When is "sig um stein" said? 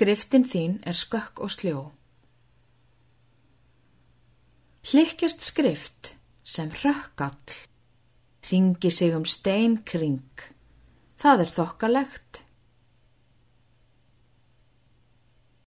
8.88-9.74